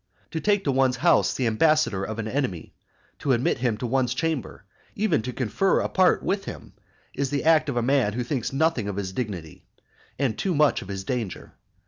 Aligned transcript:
To 0.31 0.39
take 0.39 0.63
to 0.63 0.71
one's 0.71 0.95
house 0.95 1.35
the 1.35 1.45
ambassador 1.45 2.03
of 2.03 2.17
an 2.17 2.27
enemy, 2.27 2.73
to 3.19 3.33
admit 3.33 3.59
him 3.59 3.77
to 3.77 3.85
one's 3.85 4.15
chamber, 4.15 4.63
even 4.95 5.21
to 5.21 5.31
confer 5.31 5.79
apart 5.79 6.23
with 6.23 6.45
him, 6.45 6.73
is 7.13 7.29
the 7.29 7.43
act 7.43 7.69
of 7.69 7.77
a 7.77 7.83
man 7.83 8.13
who 8.13 8.23
thinks 8.23 8.51
nothing 8.51 8.87
of 8.87 8.95
his 8.95 9.13
dignity, 9.13 9.63
and 10.17 10.35
too 10.39 10.55
much 10.55 10.81
of 10.81 10.87
his 10.87 11.03
danger. 11.03 11.53